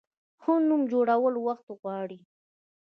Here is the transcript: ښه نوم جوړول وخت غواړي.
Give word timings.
ښه 0.41 0.53
نوم 0.69 0.81
جوړول 0.91 1.33
وخت 1.47 1.67
غواړي. 1.79 2.19